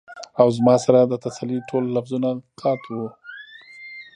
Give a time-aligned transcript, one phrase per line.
[0.41, 2.29] او زما سره د تسلۍ ټول لفظونه
[2.61, 3.13] قات وو ـ